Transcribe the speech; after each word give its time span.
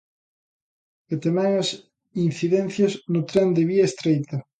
E 1.13 1.15
tamén 1.25 1.51
as 1.61 1.69
incidencias 2.27 2.93
no 3.13 3.21
tren 3.29 3.47
de 3.55 3.63
vía 3.69 3.85
estreita. 3.89 4.37